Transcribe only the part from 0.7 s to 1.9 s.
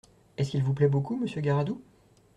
plaît beaucoup, Monsieur Garadoux?